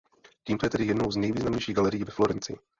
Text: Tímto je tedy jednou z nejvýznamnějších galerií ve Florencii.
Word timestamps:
Tímto 0.43 0.65
je 0.65 0.69
tedy 0.69 0.85
jednou 0.85 1.11
z 1.11 1.15
nejvýznamnějších 1.17 1.75
galerií 1.75 2.03
ve 2.03 2.11
Florencii. 2.11 2.57